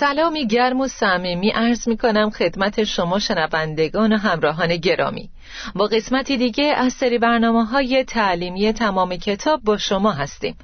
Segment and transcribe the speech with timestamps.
[0.00, 5.30] سلامی گرم و صمیمی عرض می کنم خدمت شما شنوندگان و همراهان گرامی.
[5.74, 10.56] با قسمتی دیگه از سری برنامه های تعلیمی تمام کتاب با شما هستیم.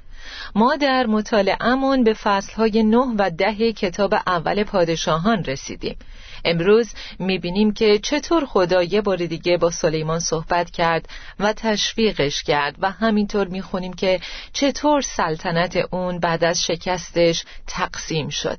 [0.55, 5.95] ما در مطالعهمون به فصلهای نه و ده کتاب اول پادشاهان رسیدیم.
[6.45, 12.75] امروز می‌بینیم که چطور خدا یه بار دیگه با سلیمان صحبت کرد و تشویقش کرد
[12.79, 14.19] و همینطور می‌خونیم که
[14.53, 18.57] چطور سلطنت اون بعد از شکستش تقسیم شد.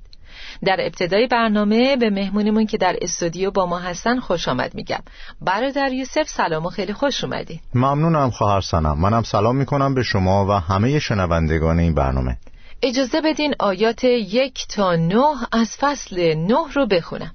[0.65, 5.01] در ابتدای برنامه به مهمونمون که در استودیو با ما هستن خوش آمد میگم.
[5.41, 7.61] برادر یوسف سلام و خیلی خوش اومدی.
[7.75, 9.01] ممنونم خواهر سنم.
[9.01, 12.37] منم سلام می‌کنم به شما و همه شنوندگان این برنامه.
[12.83, 17.35] اجازه بدین آیات یک تا نه از فصل نه رو بخونم.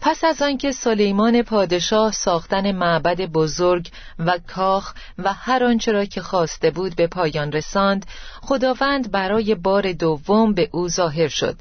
[0.00, 6.22] پس از آنکه سلیمان پادشاه ساختن معبد بزرگ و کاخ و هر آنچه را که
[6.22, 8.06] خواسته بود به پایان رساند
[8.42, 11.56] خداوند برای بار دوم به او ظاهر شد.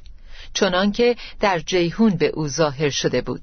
[0.53, 3.41] چنانکه در جیهون به او ظاهر شده بود.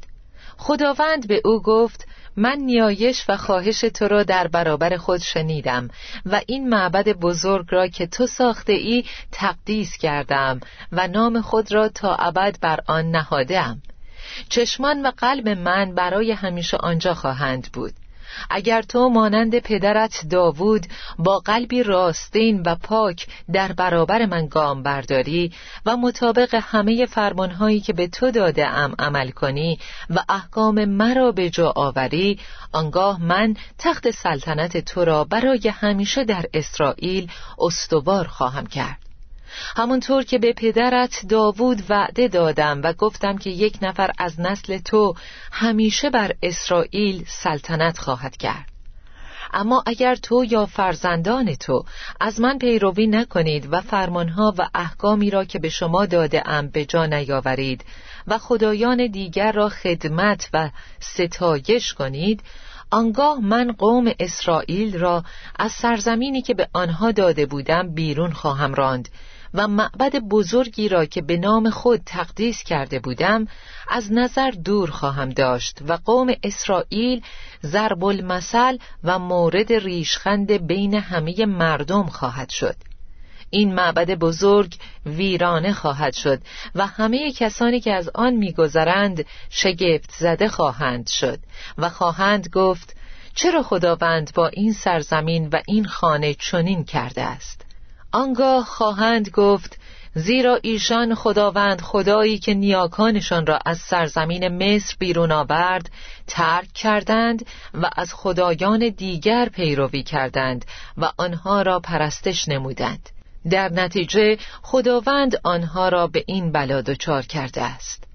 [0.56, 5.90] خداوند به او گفت من نیایش و خواهش تو را در برابر خود شنیدم
[6.26, 10.60] و این معبد بزرگ را که تو ساخته ای تقدیس کردم
[10.92, 13.82] و نام خود را تا ابد بر آن نهادم
[14.48, 17.92] چشمان و قلب من برای همیشه آنجا خواهند بود.
[18.50, 20.86] اگر تو مانند پدرت داوود
[21.18, 25.52] با قلبی راستین و پاک در برابر من گام برداری
[25.86, 29.78] و مطابق همه فرمانهایی که به تو داده ام عمل کنی
[30.10, 32.40] و احکام مرا به جا آوری
[32.72, 39.05] آنگاه من تخت سلطنت تو را برای همیشه در اسرائیل استوار خواهم کرد.
[39.76, 45.14] همونطور که به پدرت داوود وعده دادم و گفتم که یک نفر از نسل تو
[45.52, 48.76] همیشه بر اسرائیل سلطنت خواهد کرد.
[49.52, 51.84] اما اگر تو یا فرزندان تو
[52.20, 56.84] از من پیروی نکنید و فرمانها و احکامی را که به شما داده ام به
[56.84, 57.84] جا نیاورید
[58.26, 60.70] و خدایان دیگر را خدمت و
[61.00, 62.42] ستایش کنید
[62.90, 65.24] آنگاه من قوم اسرائیل را
[65.58, 69.08] از سرزمینی که به آنها داده بودم بیرون خواهم راند.
[69.54, 73.46] و معبد بزرگی را که به نام خود تقدیس کرده بودم
[73.88, 77.22] از نظر دور خواهم داشت و قوم اسرائیل
[77.66, 82.76] ضرب المثل و مورد ریشخند بین همه مردم خواهد شد.
[83.50, 84.74] این معبد بزرگ
[85.06, 86.40] ویرانه خواهد شد
[86.74, 91.38] و همه کسانی که از آن میگذرند شگفت زده خواهند شد
[91.78, 92.96] و خواهند گفت
[93.34, 97.65] چرا خداوند با این سرزمین و این خانه چنین کرده است؟
[98.16, 99.78] آنگاه خواهند گفت
[100.14, 105.90] زیرا ایشان خداوند خدایی که نیاکانشان را از سرزمین مصر بیرون آورد
[106.26, 110.64] ترک کردند و از خدایان دیگر پیروی کردند
[110.96, 113.10] و آنها را پرستش نمودند.
[113.50, 118.05] در نتیجه خداوند آنها را به این بلا دچار کرده است.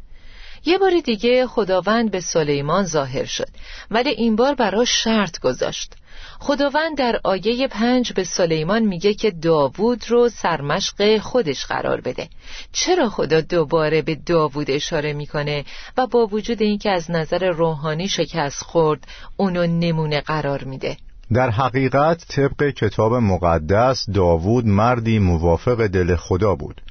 [0.65, 3.47] یه بار دیگه خداوند به سلیمان ظاهر شد
[3.91, 5.93] ولی این بار براش شرط گذاشت.
[6.39, 12.29] خداوند در آیه پنج به سلیمان میگه که داوود رو سرمشق خودش قرار بده.
[12.71, 15.65] چرا خدا دوباره به داوود اشاره می‌کنه
[15.97, 19.07] و با وجود اینکه از نظر روحانی شکست خورد
[19.37, 20.97] اونو نمونه قرار میده؟
[21.33, 26.81] در حقیقت طبق کتاب مقدس داوود مردی موافق دل خدا بود.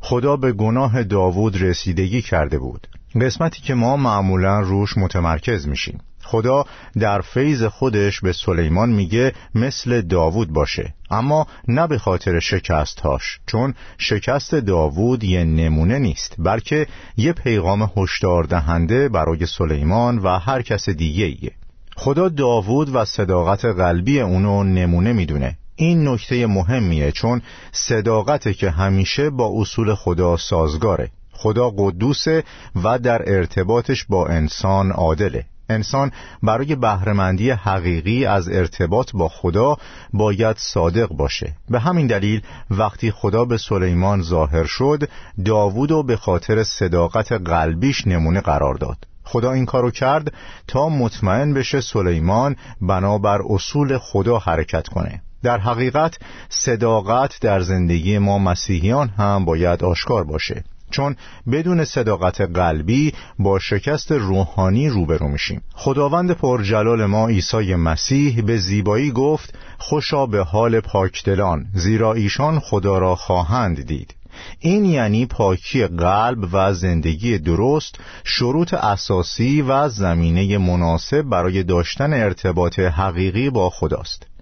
[0.00, 2.86] خدا به گناه داوود رسیدگی کرده بود.
[3.20, 5.98] قسمتی که ما معمولا روش متمرکز میشیم.
[6.24, 6.64] خدا
[7.00, 13.74] در فیض خودش به سلیمان میگه مثل داوود باشه اما نه به خاطر شکستهاش چون
[13.98, 20.88] شکست داوود یه نمونه نیست بلکه یه پیغام هشدار دهنده برای سلیمان و هر کس
[20.88, 21.52] دیگه ایه.
[21.96, 25.58] خدا داوود و صداقت قلبی اونو نمونه می‌دونه.
[25.76, 31.10] این نکته مهمیه چون صداقته که همیشه با اصول خدا سازگاره.
[31.34, 32.44] خدا قدوسه
[32.84, 35.44] و در ارتباطش با انسان عادله.
[35.68, 36.10] انسان
[36.42, 39.76] برای بهرهمندی حقیقی از ارتباط با خدا
[40.12, 41.52] باید صادق باشه.
[41.68, 45.08] به همین دلیل وقتی خدا به سلیمان ظاهر شد
[45.44, 48.96] داوود و به خاطر صداقت قلبیش نمونه قرار داد.
[49.24, 50.34] خدا این کارو کرد
[50.68, 55.22] تا مطمئن بشه سلیمان بنابر اصول خدا حرکت کنه.
[55.42, 60.64] در حقیقت صداقت در زندگی ما مسیحیان هم باید آشکار باشه.
[60.94, 61.16] چون
[61.52, 65.62] بدون صداقت قلبی با شکست روحانی روبرو میشیم.
[65.74, 72.98] خداوند پرجلال ما عیسی مسیح به زیبایی گفت خوشا به حال پاکدلان زیرا ایشان خدا
[72.98, 74.14] را خواهند دید.
[74.60, 82.78] این یعنی پاکی قلب و زندگی درست شروط اساسی و زمینه مناسب برای داشتن ارتباط
[82.78, 84.33] حقیقی با خداست.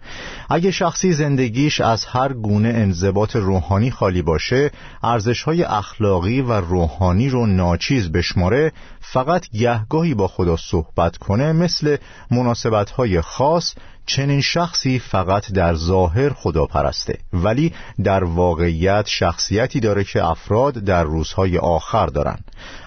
[0.51, 4.71] اگه شخصی زندگیش از هر گونه انضباط روحانی خالی باشه
[5.03, 11.97] ارزشهای اخلاقی و روحانی رو ناچیز بشماره فقط گهگاهی با خدا صحبت کنه مثل
[12.31, 13.75] مناسبتهای خاص
[14.07, 17.73] چنین شخصی فقط در ظاهر خدا پرسته ولی
[18.05, 22.39] در واقعیت شخصیتی داره که افراد در روزهای آخر دارن.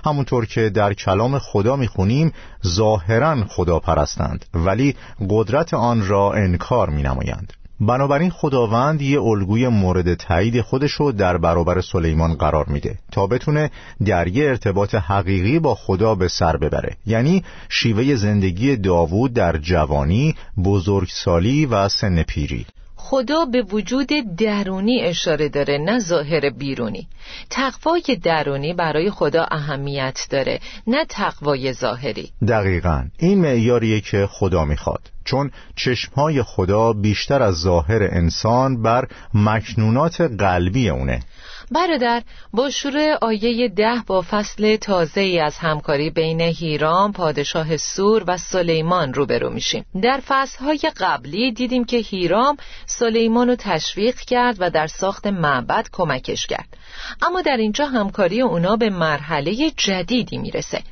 [0.05, 2.33] همونطور که در کلام خدا می‌خونیم
[2.67, 4.95] ظاهرا خدا پرستند ولی
[5.29, 11.81] قدرت آن را انکار می نمایند بنابراین خداوند یه الگوی مورد تایید خودشو در برابر
[11.81, 13.71] سلیمان قرار میده تا بتونه
[14.05, 16.95] در یه ارتباط حقیقی با خدا به سر ببره.
[17.05, 22.65] یعنی شیوه زندگی داوود در جوانی، بزرگسالی و سن پیری.
[23.07, 27.07] خدا به وجود درونی اشاره داره نه ظاهر بیرونی.
[27.49, 32.31] تقوای درونی برای خدا اهمیت داره نه تقوای ظاهری.
[32.47, 33.05] دقیقا.
[33.17, 35.01] این معیاریه که خدا می‌خواد.
[35.25, 41.19] چون چشمهای خدا بیشتر از ظاهر انسان بر مکنونات قلبی اونه.
[41.71, 42.23] برادر
[42.53, 48.37] با شروع آیه ده با فصل تازه ای از همکاری بین هیرام پادشاه سور و
[48.37, 49.85] سلیمان روبرو میشیم.
[50.01, 56.45] در فصلهای قبلی دیدیم که هیرام سلیمان رو تشویق کرد و در ساخت معبد کمکش
[56.47, 56.77] کرد.
[57.21, 60.83] اما در اینجا همکاری اونا به مرحله جدیدی می‌رسه.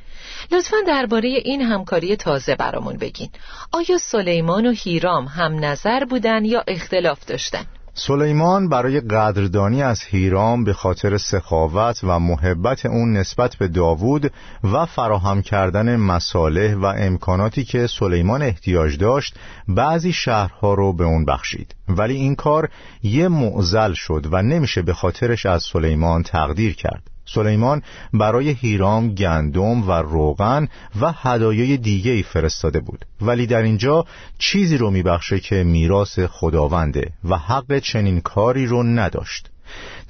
[0.52, 3.30] لطفا درباره این همکاری تازه برامون بگین.
[3.72, 7.66] آیا سلیمان و هیرام هم نظر بودن یا اختلاف داشتن؟
[7.96, 14.32] سلیمان برای قدردانی از هیرام به خاطر سخاوت و محبت اون نسبت به داوود
[14.64, 19.34] و فراهم کردن مصالح و امکاناتی که سلیمان احتیاج داشت
[19.68, 21.74] بعضی شهرها رو به اون بخشید.
[21.88, 22.68] ولی این کار
[23.02, 27.13] یه معزل شد و نمیشه به خاطرش از سلیمان تقدیر کرد.
[27.26, 27.82] سلیمان
[28.12, 30.68] برای هیرام گندم و روغن
[31.00, 33.04] و هدایای دیگه ای فرستاده بود.
[33.20, 34.04] ولی در اینجا
[34.38, 39.50] چیزی رو میبخشه که میراث خداونده و حق چنین کاری رو نداشت.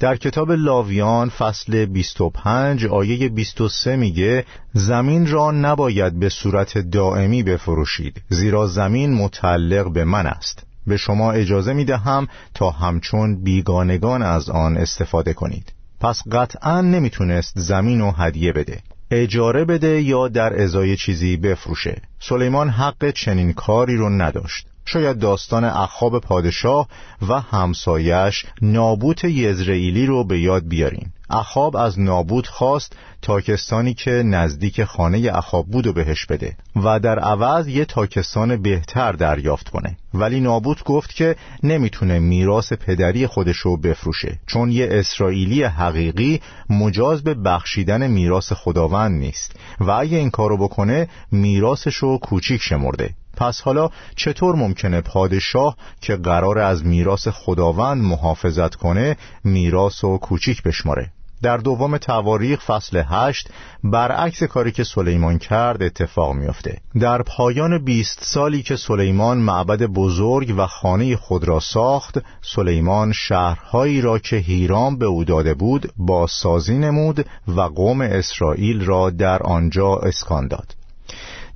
[0.01, 8.23] در کتاب لاویان فصل 25 آیه 23 میگه زمین را نباید به صورت دائمی بفروشید
[8.29, 10.67] زیرا زمین متعلق به من است.
[10.87, 15.73] به شما اجازه می‌دهم تا همچون بیگانگان از آن استفاده کنید.
[16.05, 18.79] پس قطعا نمی‌تونست زمین و هدیه بده.
[19.11, 22.03] اجاره بده یا در ازای چیزی بفروشه.
[22.21, 24.67] سلیمان حق چنین کاری رو نداشت.
[24.85, 26.89] شاید داستان اخاب پادشاه
[27.29, 31.11] و همسایش نابوت یزرئیلی رو به یاد بیارین.
[31.31, 37.19] اخاب از نابود خواست تاکستانی که نزدیک خانه اخاب بود و بهش بده و در
[37.19, 39.97] عوض یه تاکستان بهتر دریافت کنه.
[40.15, 47.35] ولی نابود گفت که نمی‌تونه میراث پدری خودشو بفروشه چون یه اسرائیلی حقیقی مجاز به
[47.35, 53.15] بخشیدن میراث خداوند نیست و اگه این کارو بکنه میراثشو کوچیک شمرده.
[53.37, 60.63] پس حالا چطور ممکنه پادشاه که قرار از میراث خداوند محافظت کنه میراث و کوچیک
[60.63, 61.11] بشماره؟
[61.45, 63.49] در دوم تواریخ فصل هشت
[63.85, 66.79] برعکس کاری که سلیمان کرد اتفاق میافته.
[67.01, 74.01] در پایان بیست سالی که سلیمان معبد بزرگ و خانه خود را ساخت سلیمان شهرهایی
[74.01, 79.97] را که هیرام به او داده بود بازسازی نمود و قوم اسرائیل را در آنجا
[79.97, 80.75] اسکان داد.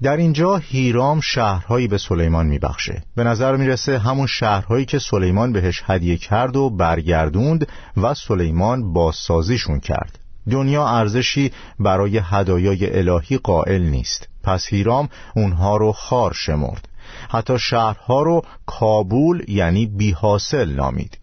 [0.02, 3.02] در اینجا هیرام شهرهایی به سلیمان میبخشه.
[3.16, 9.80] به نظر می‌رسه همون شهرهایی که سلیمان بهش هدیه کرد و برگردوند و سلیمان بازسازیشون
[9.80, 10.18] کرد.
[10.50, 14.28] دنیا ارزشی برای هدایای الهی قائل نیست.
[14.42, 16.88] پس هیرام اونها رو خار شمرد.
[17.30, 21.18] حتی شهرها رو کابول یعنی بیحاصل نامید.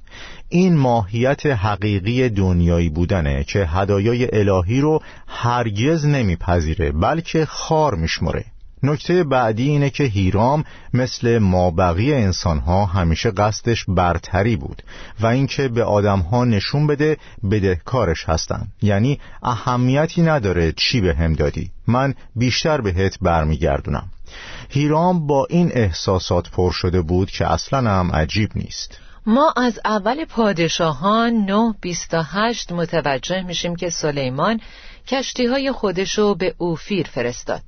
[0.49, 8.45] این ماهیت حقیقی دنیایی بودنه که هدایای الهی رو هرگز نمیپذیره بلکه خار میشمره.
[8.85, 10.63] نکته بعدی اینه که هیرام
[10.93, 14.83] مثل مابقی انسانها همیشه قصدش برتری بود
[15.19, 17.17] و اینکه به آدمها نشون بده
[17.51, 18.67] بدهکارش هستن.
[18.81, 21.71] یعنی اهمیتی نداره چی به هم دادی.
[21.87, 24.09] من بیشتر بهت برمیگردونم.
[24.69, 28.99] هیرام با این احساسات پر شده بود که اصلا هم عجیب نیست.
[29.25, 34.59] ما از اول پادشاهان 928 متوجه میشیم که سلیمان
[35.07, 37.61] کشتی های خودشو به اوفیر فرستاد.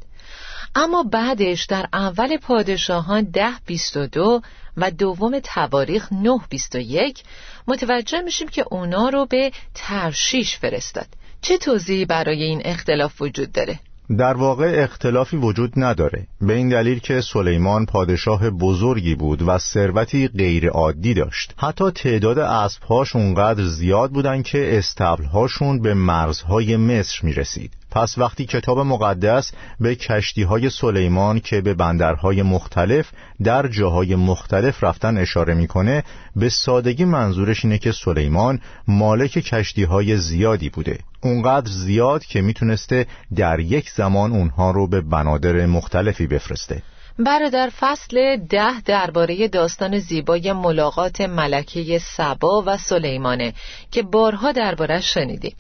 [0.80, 4.42] اما بعدش در اول پادشاهان ده بیست و دو
[4.78, 7.24] و دوم تواریخ نه بیست و یک
[7.68, 11.08] متوجه میشیم که اونا رو به ترشیش فرستاد.
[11.42, 13.80] چه توضیحی برای این اختلاف وجود داره؟
[14.18, 16.28] در واقع اختلافی وجود نداره.
[16.42, 21.54] به این دلیل که سلیمان پادشاه بزرگی بود و ثروتی غیر عادی داشت.
[21.58, 28.46] حتی تعداد اسبهاش اونقدر زیاد بودن که استبلهاشون به مرزهای مصر می رسید پس وقتی
[28.46, 33.12] کتاب مقدس به کشتی های سلیمان که به بندرهای مختلف
[33.44, 36.04] در جاهای مختلف رفتن اشاره می‌کنه
[36.36, 41.00] به سادگی منظورش اینه که سلیمان مالک کشتی های زیادی بوده.
[41.22, 46.82] اونقدر زیاد که می‌تونسته در یک زمان اونها رو به بنادر مختلفی بفرسته.
[47.20, 53.54] برادر فصل ده درباره داستان زیبای ملاقات ملکه سبا و سلیمانه
[53.92, 55.56] که بارها دربارش شنیدیم.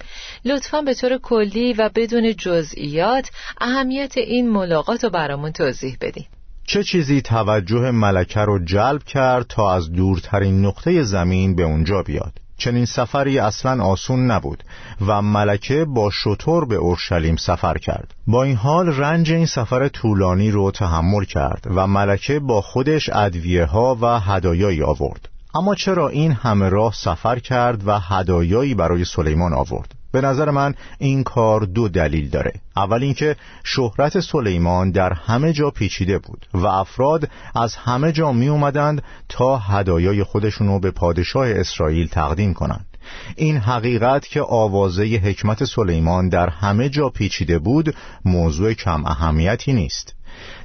[0.46, 3.30] لطفا به طور کلی و بدون جزئیات
[3.62, 6.28] اهمیت این ملاقات رو برامون توضیح بدیم
[6.68, 12.47] چه چیزی توجه ملکه رو جلب کرد تا از دورترین نقطه زمین به اونجا بیاد؟
[12.58, 14.64] چنین سفری اصلا آسون نبود
[15.08, 18.14] و ملکه با شطور به اورشلیم سفر کرد.
[18.28, 23.66] با این حال رنج این سفر طولانی رو تحمل کرد و ملکه با خودش ادویه
[23.66, 25.30] ها و هدایایی آورد.
[25.56, 30.74] اما چرا این همه راه سفر کرد و هدایایی برای سلیمان آورد؟ به نظر من
[31.00, 32.54] این کار دو دلیل داره.
[32.76, 38.48] اول اینکه شهرت سلیمان در همه جا پیچیده بود و افراد از همه جا می
[38.48, 42.98] اومدند تا هدایای خودشونو به پادشاه اسرائیل تقدیم کنند.
[43.36, 47.96] این حقیقت که آوازه حکمت سلیمان در همه جا پیچیده بود
[48.26, 50.14] موضوع کم اهمیتی نیست.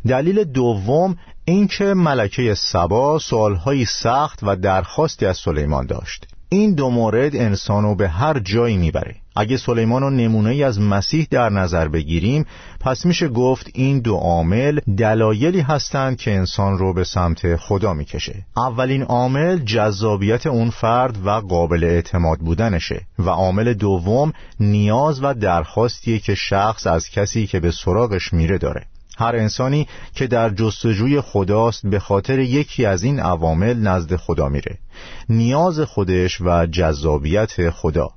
[0.09, 6.27] دلیل دوم اینکه ملکه سبا سوالهایی سخت و درخواستی از سلیمان داشت.
[6.53, 9.15] این دو مورد انسانو به هر جایی می‌بره.
[9.37, 12.47] اگه سلیمان رو نمونه از مسیح در نظر بگیریم
[12.81, 18.47] پس میشه گفت این دو عامل دلایلی هستند که انسان رو به سمت خدا می‌کشه.
[18.57, 26.19] اولین عامل جذابیت اون فرد و قابل اعتماد بودنشه و عامل دوم نیاز و درخواستیه
[26.19, 28.87] که شخص از کسی که به سراغش میره داره.
[29.19, 34.79] هر انسانی که در جستجوی خداست به خاطر یکی از این عوامل نزد خدا میره.
[35.29, 38.11] نیاز خودش و جذابیت خدا.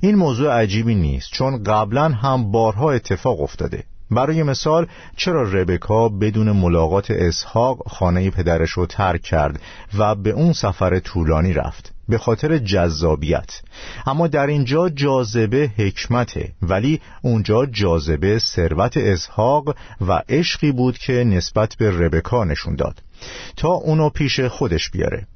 [0.00, 3.84] این موضوع عجیبی نیست چون قبلا هم بارها اتفاق افتاده.
[4.10, 9.60] برای مثال چرا ربکا بدون ملاقات اسحاق خانه پدرش رو ترک کرد
[9.98, 13.60] و به اون سفر طولانی رفت؟ به خاطر جذابیت.
[14.06, 19.76] اما در اینجا جاذبه حکمته ولی اونجا جاذبه ثروت اسحاق
[20.08, 23.02] و عشقی بود که نسبت به ربکا نشون داد.
[23.56, 25.26] تا اونو پیش خودش بیاره.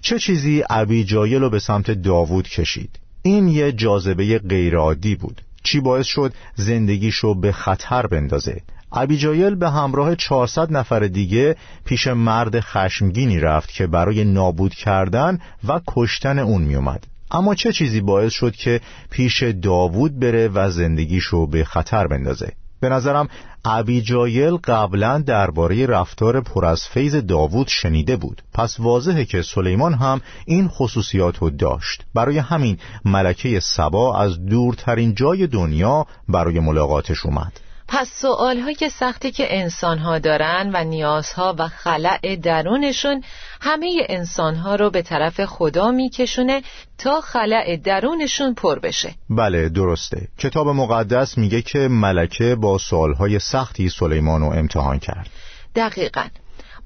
[0.00, 5.42] چه چیزی ابی جایل رو به سمت داوود کشید؟ این یه جاذبه غیرعادی بود.
[5.62, 8.62] چی باعث شد زندگیشو به خطر بندازه؟
[8.92, 15.80] ابیجایل به همراه 400 نفر دیگه پیش مرد خشمگینی رفت که برای نابود کردن و
[15.86, 17.06] کشتن اون میومد.
[17.30, 18.80] اما چه چیزی باعث شد که
[19.10, 23.28] پیش داوود بره و زندگیشو به خطر بندازه؟ به نظرم
[23.64, 28.42] ابیجایل قبلا درباره رفتار پر از فیض داوود شنیده بود.
[28.54, 32.04] پس واضحه که سلیمان هم این خصوصیات رو داشت.
[32.14, 37.52] برای همین ملکه سبا از دورترین جای دنیا برای ملاقاتش اومد.
[37.92, 43.24] پس سوال های سختی که انسان ها دارن و نیازها و خلع درونشون
[43.60, 46.62] همه انسان ها رو به طرف خدا میکشونه
[46.98, 49.14] تا خلع درونشون پر بشه.
[49.30, 50.28] بله درسته.
[50.38, 55.30] کتاب مقدس میگه که ملکه با سوال های سختی سلیمان رو امتحان کرد.
[55.74, 56.24] دقیقا.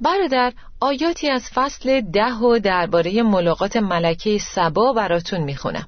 [0.00, 5.87] برادر آیاتی از فصل ده و درباره ملاقات ملکه سبا براتون می‌خونم.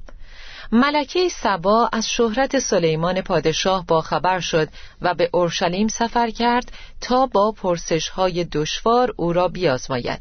[0.72, 4.68] ملکه سبا از شهرت سلیمان پادشاه با خبر شد
[5.02, 10.20] و به اورشلیم سفر کرد تا با پرسش های دشوار او را بیازماید.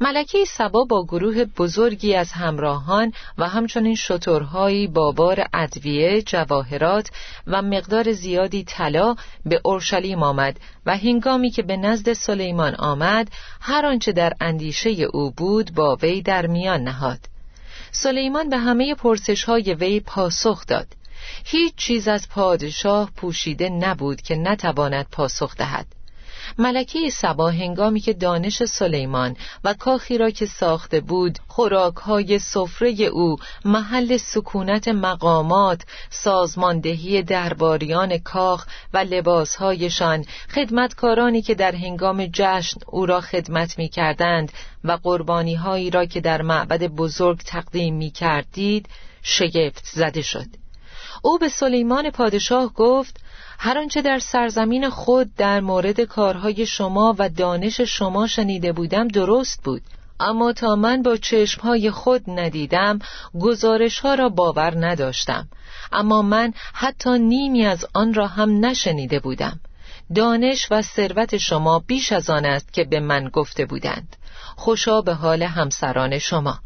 [0.00, 7.10] ملکه سبا با گروه بزرگی از همراهان و همچنین شترهایی با بار ادویه، جواهرات
[7.46, 13.28] و مقدار زیادی طلا به اورشلیم آمد و هنگامی که به نزد سلیمان آمد
[13.60, 17.33] هر آنچه در اندیشه او بود با وی در میان نهاد
[17.96, 20.86] سلیمان به همه پرسش های وی پاسخ داد.
[21.44, 25.86] هیچ چیز از پادشاه پوشیده نبود که نتواند پاسخ دهد.
[26.58, 33.36] ملکه سبا هنگامی که دانش سلیمان و کاخی را که ساخته بود خوراکهای سفره او
[33.64, 43.20] محل سکونت مقامات سازماندهی درباریان کاخ و لباسهایشان خدمتکارانی که در هنگام جشن او را
[43.20, 44.52] خدمت می کردند
[44.84, 48.88] و قربانی هایی را که در معبد بزرگ تقدیم می کردید
[49.22, 50.46] شگفت زده شد.
[51.22, 53.23] او به سلیمان پادشاه گفت
[53.64, 59.62] هر آنچه در سرزمین خود در مورد کارهای شما و دانش شما شنیده بودم درست
[59.62, 59.82] بود.
[60.20, 62.98] اما تا من با چشمهای خود ندیدم
[63.40, 65.48] گزارش ها را باور نداشتم.
[65.92, 69.60] اما من حتی نیمی از آن را هم نشنیده بودم.
[70.14, 74.16] دانش و ثروت شما بیش از آن است که به من گفته بودند.
[74.56, 76.58] خوشا به حال همسران شما.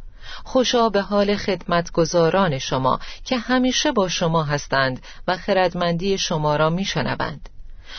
[0.44, 7.48] خوشا به حال خدمتگزاران شما که همیشه با شما هستند و خردمندی شما را میشنوند.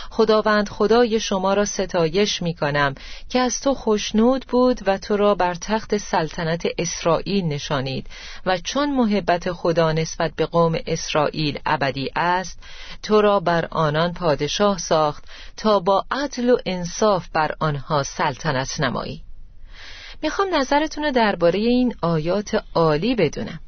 [0.09, 2.95] خداوند خدای شما را ستایش می کنم
[3.29, 8.07] که از تو خوشنود بود و تو را بر تخت سلطنت اسرائیل نشانید
[8.45, 12.59] و چون محبت خدا نسبت به قوم اسرائیل ابدی است
[13.03, 15.23] تو را بر آنان پادشاه ساخت
[15.57, 19.23] تا با عدل و انصاف بر آنها سلطنت نمایی.
[20.23, 23.59] می‌خوام نظرتون رو درباره این آیات عالی بدونم.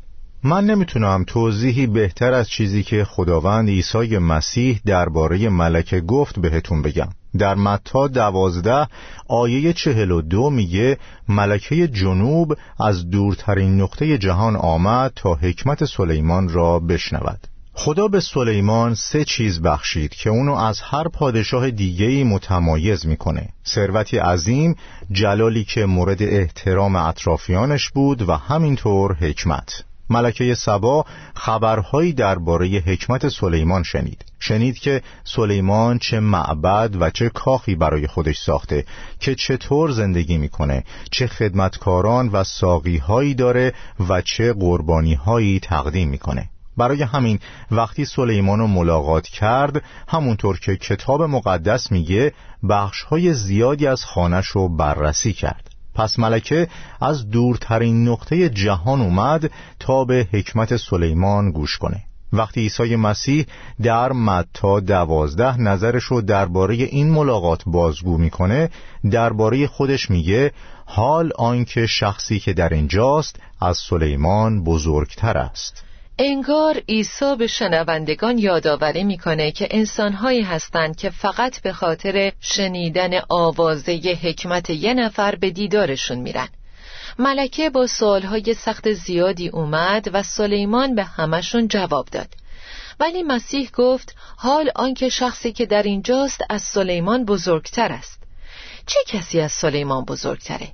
[0.43, 7.10] من نمی‌تونم توضیحی بهتر از چیزی که خداوند عیسی مسیح درباره ملکه گفت بهتون بگم.
[7.38, 8.88] در متا دوازده
[9.27, 10.98] آیه چهل و دو میگه
[11.29, 17.48] ملکه جنوب از دورترین نقطه جهان آمد تا حکمت سلیمان را بشنود.
[17.74, 23.50] خدا به سلیمان سه چیز بخشید که اونو از هر پادشاه دیگهی متمایز می‌کنه.
[23.68, 24.75] ثروتی عظیم
[25.12, 29.84] جلالی که مورد احترام اطرافیانش بود و همینطور حکمت.
[30.10, 34.25] ملکه سبا خبرهایی درباره حکمت سلیمان شنید.
[34.40, 38.86] شنید که سلیمان چه معبد و چه کاخی برای خودش ساخته
[39.20, 43.74] که چطور زندگی می‌کنه چه خدمتکاران و ساقیهایی داره
[44.10, 46.50] و چه قربانیهایی تقدیم می‌کنه.
[46.82, 47.40] برای همین
[47.72, 52.34] وقتی سلیمان رو ملاقات کرد همونطور که کتاب مقدس میگه
[52.70, 55.70] بخشهای زیادی از خانش رو بررسی کرد.
[55.96, 56.68] پس ملکه
[57.01, 62.03] از دورترین نقطه جهان اومد تا به حکمت سلیمان گوش کنه.
[62.34, 63.46] وقتی عیسی مسیح
[63.82, 68.70] در متا دوازده نظرش رو درباره این ملاقات بازگو می‌کنه
[69.12, 70.51] درباره خودش میگه
[70.86, 75.84] حال آنکه شخصی که در اینجاست از سلیمان بزرگتر است.
[76.24, 83.92] انگار عیسی به شنوندگان یادآوری می‌کنه که انسانهایی هستند که فقط به خاطر شنیدن آوازه
[84.24, 86.48] حکمت یه نفر به دیدارشون میرن.
[87.20, 92.29] ملکه با سوالهای سخت زیادی اومد و سلیمان به همشون جواب داد.
[93.00, 98.24] ولی مسیح گفت حال آنکه شخصی که در اینجاست از سلیمان بزرگتر است.
[98.86, 100.68] چه کسی از سلیمان بزرگتره؟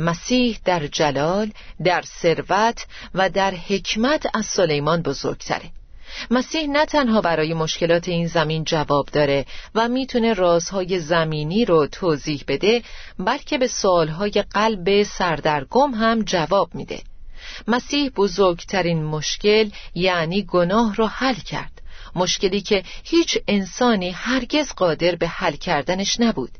[0.00, 1.52] مسیح در جلال،
[1.84, 5.70] در ثروت و در حکمت از سلیمان بزرگتره.
[6.30, 12.44] مسیح نه تنها برای مشکلات این زمین جواب داره و می‌تونه رازهای زمینی رو توضیح
[12.48, 12.82] بده
[13.18, 17.02] بلکه به سوالهای قلب سردرگم هم جواب میده.
[17.68, 21.82] مسیح بزرگترین مشکل یعنی گناه رو حل کرد.
[22.14, 26.50] مشکلی که هیچ انسانی هرگز قادر به حل کردنش نبود.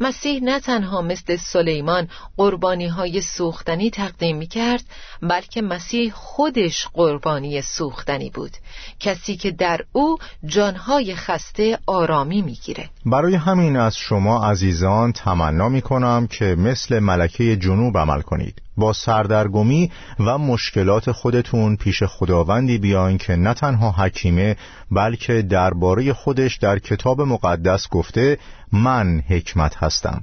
[0.00, 4.84] مسیح نه تنها مثل سلیمان قربانی های سوختنی تقدیم می کرد
[5.22, 8.52] بلکه مسیح خودش قربانی سوختنی بود.
[9.00, 12.90] کسی که در او جانهای خسته آرامی می‌گیره.
[13.06, 18.62] برای همین از شما عزیزان تمنا می کنم که مثل ملکه جنوب عمل کنید.
[18.76, 24.56] با سردرگمی و مشکلات خودتون پیش خداوندی بیاین که نه تنها حکیمه
[24.90, 28.38] بلکه درباره خودش در کتاب مقدس گفته
[28.72, 30.22] من حکمت هستم.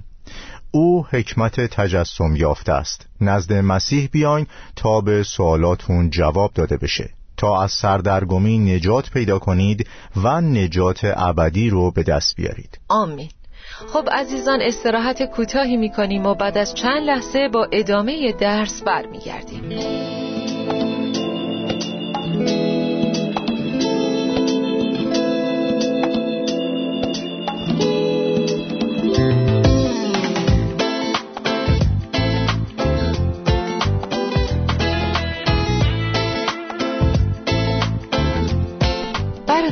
[0.72, 3.08] او حکمت تجسم یافته است.
[3.22, 7.10] نزد مسیح بیاین تا به سوالاتون جواب داده بشه.
[7.38, 12.80] تا از سردرگمی نجات پیدا کنید و نجات ابدی رو به دست بیارید.
[12.88, 13.30] آمین.
[13.94, 20.19] خب عزیزان استراحت کوتاهی می‌کنیم و بعد از چند لحظه با ادامه درس برمیگردیم.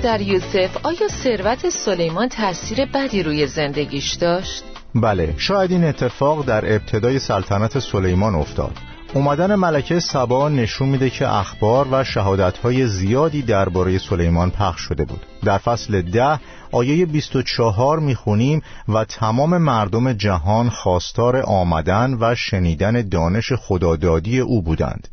[0.08, 4.64] در یوسف آیا ثروت سلیمان تاثیر بدی روی زندگیش داشت؟
[4.96, 8.72] بله شاید این اتفاق در ابتدای سلطنت سلیمان افتاد.
[9.14, 15.26] اومدن ملکه سبا نشون میده که اخبار و شهادتهای زیادی درباره سلیمان پخش شده بود.
[15.46, 16.40] در فصل ده
[16.72, 25.08] آیه 24 می‌خونیم و تمام مردم جهان خواستار آمدن و شنیدن دانش خدادادی او بودند.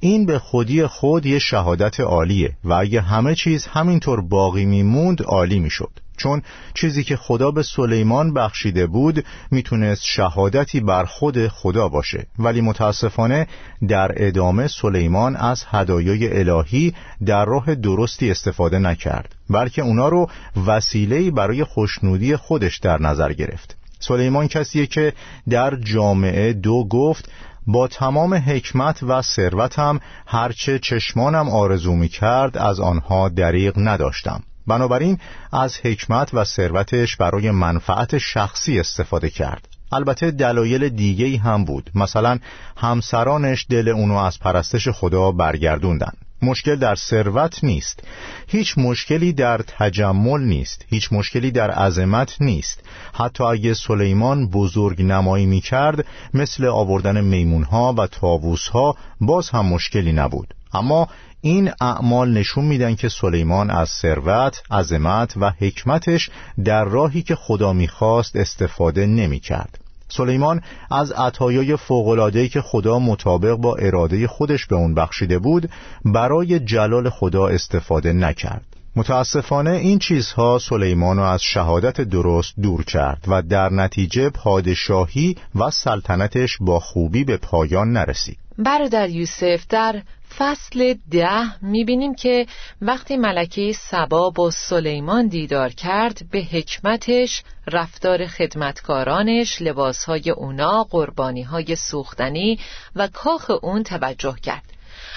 [0.00, 5.58] این به خودی خود یه شهادت عالیه و اگه همه چیز همینطور باقی میموند عالی
[5.58, 5.90] می‌شد.
[6.16, 6.42] چون
[6.74, 12.26] چیزی که خدا به سلیمان بخشیده بود می‌تونست شهادتی بر خود خدا باشه.
[12.38, 13.46] ولی متاسفانه
[13.88, 16.94] در ادامه سلیمان از هدایای الهی
[17.26, 19.34] در راه درستی استفاده نکرد.
[19.50, 20.30] بلکه اونا رو
[20.66, 23.76] وسیله‌ای برای خوشنودی خودش در نظر گرفت.
[24.00, 25.12] سلیمان کسیه که
[25.48, 27.30] در جامعه دو گفت
[27.66, 34.42] با تمام حکمت و ثروتم هرچه چشمانم آرزو می کرد از آنها دریغ نداشتم.
[34.66, 35.18] بنابراین
[35.52, 39.68] از حکمت و ثروتش برای منفعت شخصی استفاده کرد.
[39.92, 41.90] البته دلایل دیگه هم بود.
[41.94, 42.38] مثلا
[42.76, 48.02] همسرانش دل اونو از پرستش خدا برگردوندن مشکل در ثروت نیست.
[48.48, 50.84] هیچ مشکلی در تجمل نیست.
[50.88, 52.80] هیچ مشکلی در عظمت نیست.
[53.14, 60.12] حتی اگه سلیمان بزرگ نمایی می کرد مثل آوردن میمونها و تاووسها باز هم مشکلی
[60.12, 60.54] نبود.
[60.72, 61.08] اما
[61.40, 66.30] این اعمال نشون میدن که سلیمان از ثروت، عظمت و حکمتش
[66.64, 69.85] در راهی که خدا می‌خواست استفاده نمی‌کرد.
[70.08, 75.70] سلیمان از عطایای فوق‌العاده‌ای که خدا مطابق با اراده خودش به اون بخشیده بود
[76.04, 78.64] برای جلال خدا استفاده نکرد.
[78.96, 86.58] متاسفانه این چیزها سلیمان از شهادت درست دور کرد و در نتیجه پادشاهی و سلطنتش
[86.60, 88.38] با خوبی به پایان نرسید.
[88.58, 90.02] برادر یوسف در
[90.38, 92.46] فصل ده می‌بینیم که
[92.82, 102.58] وقتی ملکه سبا با سلیمان دیدار کرد به حکمتش رفتار خدمتکارانش لباسهای اونا قربانیهای سوختنی
[102.96, 104.62] و کاخ اون توجه کرد.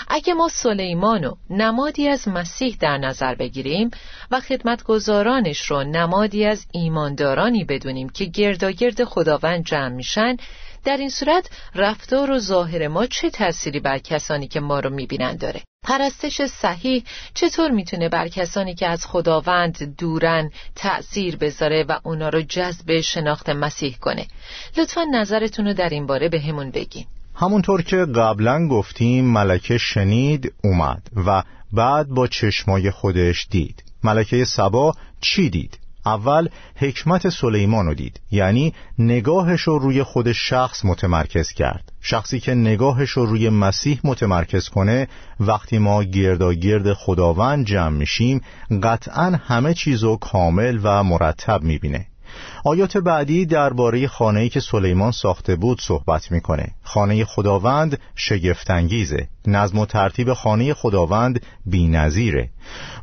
[0.08, 3.92] اگه ما سلیمانو نمادی از مسیح در نظر بگیریم
[4.32, 10.38] و خدمتگزارانش رو نمادی از ایماندارانی بدونیم که گرداگرد خداوند جمع میشن
[10.84, 15.36] در این صورت رفتار و ظاهر ما چه تأثیری بر کسانی که ما رو می‌بینن
[15.36, 22.30] داره؟ پرستش صحیح چطور می‌تونه بر کسانی که از خداوند دورن تأثیر بذاره و اونا
[22.30, 24.28] رو جذب شناخت مسیح کنه؟
[24.78, 27.06] لطفا نظرتون رو در این باره به همون بگین.
[27.36, 33.84] همونطور که قبلا گفتیم ملکه شنید اومد و بعد با چشمای خودش دید.
[34.04, 35.80] ملکه سبا چی دید؟
[36.14, 38.20] اول حکمت سلیمان رو دید.
[38.32, 41.92] یعنی نگاهش رو روی خود شخص متمرکز کرد.
[42.02, 45.08] شخصی که نگاهش رو روی مسیح متمرکز کنه
[45.40, 48.42] وقتی ما گرد خداوند جمع میشیم
[48.84, 52.09] قطعا همه چیزو کامل و مرتب می‌بینه.
[52.66, 56.68] آیات بعدی درباره خانه‌ای که سلیمان ساخته بود صحبت می‌کنه.
[56.84, 59.28] خانه خداوند شگفتانگیزه.
[59.48, 62.50] نظم و ترتیب خانه خداوند بی‌نظیره.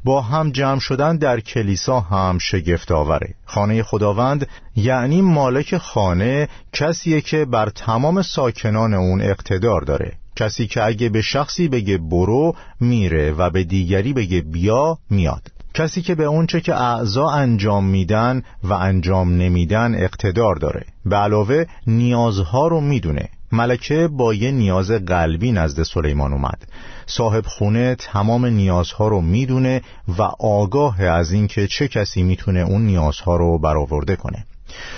[0.04, 3.34] با هم جمع شدن در کلیسا هم شگفت آوره.
[3.44, 10.12] خانه خداوند یعنی مالک خانه کسیه که بر تمام ساکنان اون اقتدار داره.
[10.36, 16.02] کسی که اگه به شخصی بگه برو میره و به دیگری بگه بیا میاد کسی
[16.02, 20.84] که به اونچه که اعضا انجام میدن و انجام نمیدن اقتدار داره.
[21.06, 23.28] به علاوه نیازها رو می‌دونه.
[23.52, 26.68] ملکه با یه نیاز قلبی نزد سلیمان اومد.
[27.06, 29.82] صاحب خونه تمام نیازها رو می‌دونه
[30.18, 34.46] و آگاه از اینکه چه کسی می‌تونه اون نیازها رو برآورده کنه.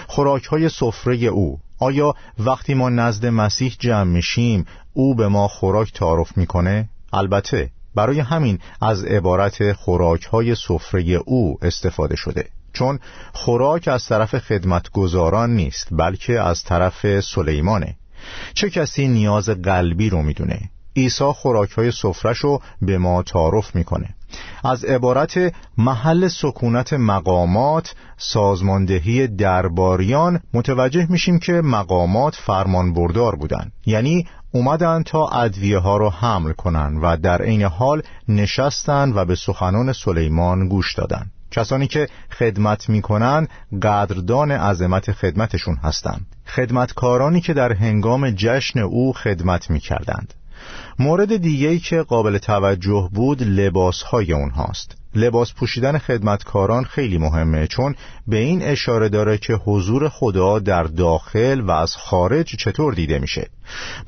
[0.07, 1.59] خوراک های سفره او.
[1.79, 8.21] آیا وقتی ما نزد مسیح جمع میشیم او به ما خوراک تعارف می‌کنه؟ البته برای
[8.21, 12.49] همین از عبارت خوراک های سفره او استفاده شده.
[12.73, 12.99] چون
[13.33, 17.97] خوراک از طرف خدمتگزاران نیست بلکه از طرف سلیمانه.
[18.55, 20.61] چه کسی نیاز قلبی رو می‌دونه؟
[20.97, 24.15] عیسی خوراک های سفرش رو به ما تعارف می‌کنه.
[24.65, 34.27] از عبارت محل سکونت مقامات سازماندهی درباریان متوجه میشیم که مقامات فرمان بردار بودن یعنی
[34.53, 39.93] اومدن تا ادویه ها رو حمل کنن و در عین حال نشستن و به سخنان
[39.93, 43.49] سلیمان گوش دادن کسانی که خدمت می‌کنن
[43.83, 46.27] قدردان عظمت خدمتشون هستند.
[46.47, 50.35] خدمتکارانی که در هنگام جشن او خدمت می‌کردند.
[51.01, 54.97] مورد دیگه‌ای که قابل توجه بود لباس های اونهاست.
[55.15, 57.95] لباس پوشیدن خدمتکاران خیلی مهمه چون
[58.27, 63.49] به این اشاره داره که حضور خدا در داخل و از خارج چطور دیده میشه.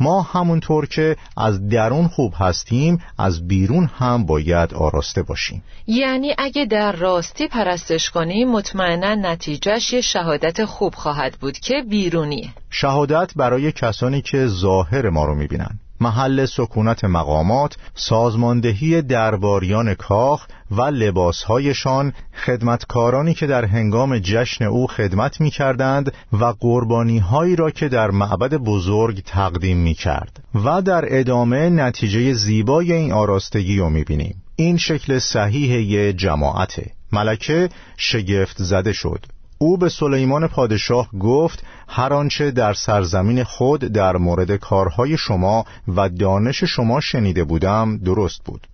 [0.01, 5.63] ما همونطور که از درون خوب هستیم از بیرون هم باید آراسته باشیم.
[5.87, 12.49] یعنی اگه در راستی پرستش کنیم مطمئنا نتیجهش یه شهادت خوب خواهد بود که بیرونیه.
[12.71, 15.79] شهادت برای کسانی که ظاهر ما رو می‌بینن.
[16.01, 22.13] محل سکونت مقامات سازماندهی درباریان کاخ و لباسهایشان
[22.47, 28.11] خدمتکارانی که در هنگام جشن او خدمت می کردند و قربانی هایی را که در
[28.11, 34.43] معبد بزرگ تقدیم می کرد و در ادامه نتیجه زیبای این آراستگی رو می بینیم
[34.57, 36.91] این شکل صحیح جماعته.
[37.13, 39.27] ملکه شگفت زده شد.
[39.63, 46.09] او به سلیمان پادشاه گفت هر آنچه در سرزمین خود در مورد کارهای شما و
[46.09, 48.67] دانش شما شنیده بودم درست بود.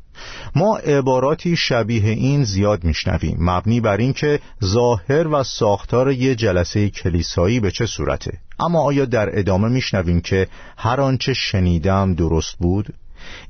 [0.55, 7.61] ما عباراتی شبیه این زیاد میشنویم مبنی بر اینکه ظاهر و ساختار یه جلسه کلیسایی
[7.61, 8.39] به چه صورته.
[8.59, 12.95] اما آیا در ادامه میشنویم که هر آنچه شنیدم درست بود؟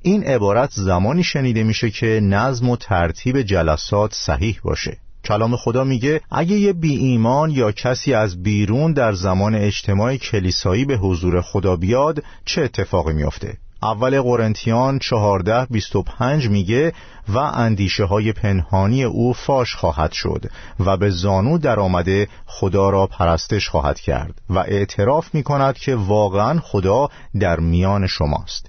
[0.03, 4.97] این عبارت زمانی شنیده میشه که نظم و ترتیب جلسات صحیح باشه.
[5.27, 10.85] کلام خدا میگه اگه یه بی ایمان یا کسی از بیرون در زمان اجتماع کلیسایی
[10.85, 16.93] به حضور خدا بیاد چه اتفاقی میافته؟ اول قرنتیان 14:25 میگه
[17.29, 20.45] و اندیشه های پنهانی او فاش خواهد شد
[20.81, 25.95] و به زانو در آمده خدا را پرستش خواهد کرد و اعتراف می کند که
[25.95, 27.09] واقعا خدا
[27.41, 28.67] در میان شماست.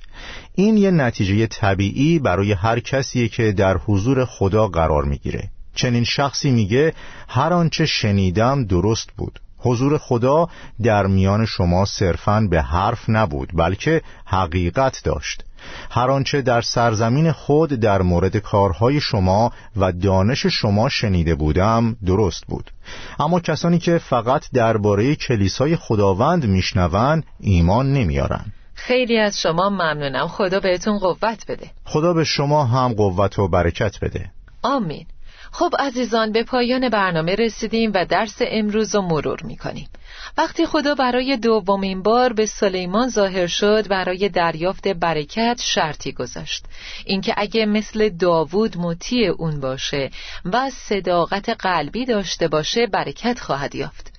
[0.55, 5.49] این یه نتیجه طبیعی برای هر کسی که در حضور خدا قرار می‌گیره.
[5.77, 6.93] چنین شخصی میگه
[7.27, 9.39] هر آنچه شنیدم درست بود.
[9.57, 10.47] حضور خدا
[10.83, 15.43] در میان شما صرفاً به حرف نبود بلکه حقیقت داشت.
[15.91, 22.45] هر آنچه در سرزمین خود در مورد کارهای شما و دانش شما شنیده بودم درست
[22.47, 22.71] بود.
[23.19, 30.27] اما کسانی که فقط درباره کلیسای خداوند میشنوند ایمان نمیارن خیلی از شما ممنونم.
[30.27, 31.71] خدا بهتون قوت بده.
[31.85, 34.31] خدا به شما هم قوت و برکت بده.
[34.63, 35.05] آمین.
[35.51, 39.89] خب عزیزان به پایان برنامه رسیدیم و درس امروز رو مرور می‌کنیم.
[40.37, 46.65] وقتی خدا برای دومین بار به سلیمان ظاهر شد برای دریافت برکت شرطی گذاشت.
[47.05, 50.11] اینکه اگه مثل داوود مطیع اون باشه
[50.45, 54.13] و صداقت قلبی داشته باشه برکت خواهد یافت.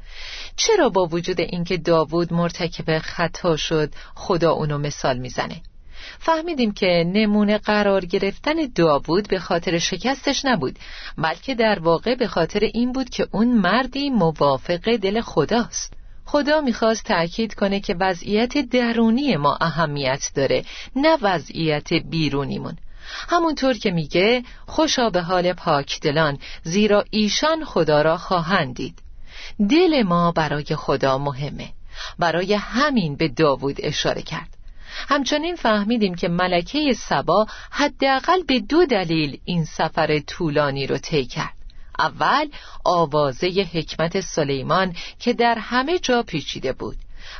[0.56, 5.60] چرا با وجود اینکه داوود مرتکب خطا شد خدا اونو مثال می‌زنه؟
[6.18, 10.78] فهمیدیم که نمونه قرار گرفتن داوود به خاطر شکستش نبود
[11.18, 15.92] بلکه در واقع به خاطر این بود که اون مردی موافق دل خداست.
[16.24, 20.64] خدا می‌خواست تأکید کنه که وضعیت درونی ما اهمیت داره
[20.96, 22.76] نه وضعیت بیرونیمون.
[23.28, 28.98] همونطور که میگه خوشا به حال پاک دلان زیرا ایشان خدا را خواهند دید.
[29.70, 31.72] دل ما برای خدا مهمه.
[32.18, 34.57] برای همین به داوود اشاره کرد.
[35.08, 41.54] همچنین فهمیدیم که ملکه سبا حداقل به دو دلیل این سفر طولانی رو طی کرد.
[41.98, 42.48] اول
[42.84, 46.96] آوازه حکمت سلیمان که در همه جا پیچیده بود.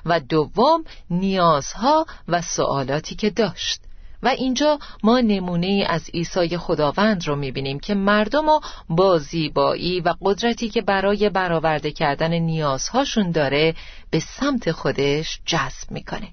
[0.06, 3.80] و دوم نیازها و سوالاتی که داشت.
[4.22, 10.14] و اینجا ما نمونه از عیسی خداوند رو می‌بینیم که مردم رو با زیبایی و
[10.20, 13.74] قدرتی که برای برآورده کردن نیازهاشون داره
[14.10, 16.28] به سمت خودش جذب می‌کنه.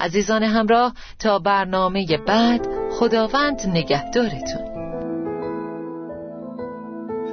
[0.00, 4.68] عزیزان همراه تا برنامه بعد خداوند نگهدارتون.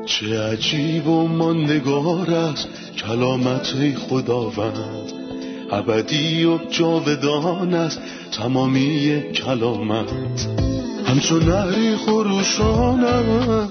[0.06, 5.12] چه عجیب و ماندگار است کلامت خداوند.
[5.72, 8.02] ابدی و جاودان است
[8.32, 10.48] تمامی کلامت.
[11.08, 13.02] همچون نهری خروشان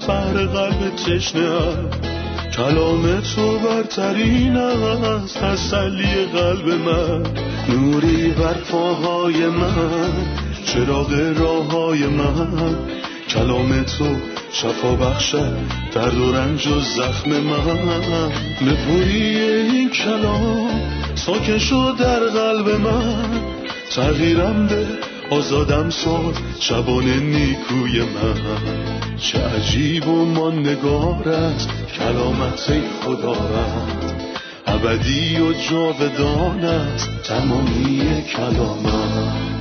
[0.07, 1.59] بر قلب تشنه
[2.57, 7.23] کلام تو برترین است تسلی قلب من.
[7.69, 10.11] نوری بر پاهای من
[10.65, 12.75] چراغ راه های من.
[13.29, 14.05] کلام تو
[14.51, 15.57] شفا بخشد
[15.93, 18.31] درد و رنج و زخم من.
[18.61, 20.81] نپوری این کلام
[21.15, 23.29] ساکن شد در قلب من.
[23.91, 24.87] تغییرم به
[25.35, 29.17] آزادم ساد شبان نیکوی من.
[29.17, 34.34] چه عجیب و ماندگار است کلامت خدا رد
[34.75, 39.54] ابدی و جاودان است تمامی کلامت.